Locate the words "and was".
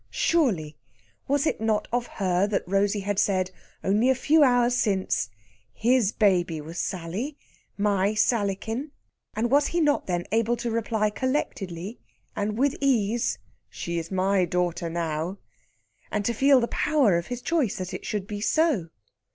9.35-9.67